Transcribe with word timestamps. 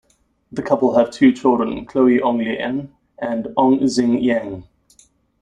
The 0.51 0.63
couple 0.63 0.95
have 0.97 1.11
two 1.11 1.31
children- 1.31 1.85
Chloe 1.85 2.19
Ong 2.21 2.39
Li 2.39 2.57
En 2.57 2.91
and 3.19 3.49
Ong 3.55 3.81
Xing 3.81 4.19
Yang. 4.19 4.63